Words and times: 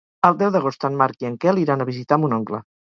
El 0.29 0.37
deu 0.39 0.53
d'agost 0.55 0.89
en 0.91 0.97
Marc 1.03 1.27
i 1.27 1.31
en 1.31 1.39
Quel 1.45 1.63
iran 1.67 1.87
a 1.87 1.91
visitar 1.95 2.23
mon 2.25 2.39
oncle. 2.43 2.67